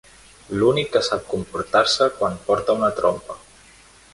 L'únic 0.61 0.87
que 0.95 1.01
sap 1.07 1.27
comportar-se 1.33 2.07
quan 2.17 2.41
porta 2.49 2.77
una 2.81 2.91
trompa. 3.01 3.39